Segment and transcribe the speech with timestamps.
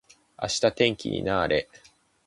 [0.41, 1.69] 明日天気にな～れ。